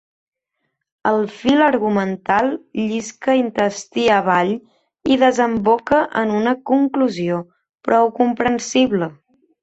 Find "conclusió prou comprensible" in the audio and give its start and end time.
6.71-9.11